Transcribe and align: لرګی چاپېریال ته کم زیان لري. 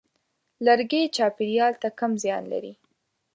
لرګی 0.65 1.01
چاپېریال 1.15 1.73
ته 1.81 1.89
کم 1.99 2.11
زیان 2.23 2.43
لري. 2.51 2.73